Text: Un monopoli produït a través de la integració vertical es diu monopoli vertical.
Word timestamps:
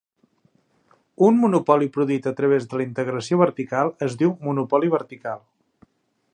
Un 1.27 1.35
monopoli 1.41 1.89
produït 1.97 2.29
a 2.31 2.33
través 2.41 2.67
de 2.71 2.81
la 2.81 2.87
integració 2.87 3.41
vertical 3.45 3.95
es 4.09 4.17
diu 4.23 4.35
monopoli 4.51 4.93
vertical. 4.99 5.49